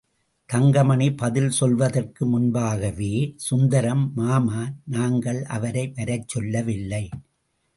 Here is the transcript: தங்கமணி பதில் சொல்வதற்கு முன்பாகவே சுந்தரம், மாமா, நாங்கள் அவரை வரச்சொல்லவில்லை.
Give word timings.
தங்கமணி 0.49 1.07
பதில் 1.11 1.49
சொல்வதற்கு 1.49 2.25
முன்பாகவே 2.25 3.11
சுந்தரம், 3.35 4.11
மாமா, 4.15 4.61
நாங்கள் 4.85 5.43
அவரை 5.43 5.85
வரச்சொல்லவில்லை. 5.95 7.03